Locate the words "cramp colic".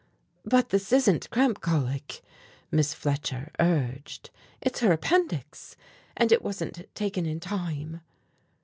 1.29-2.21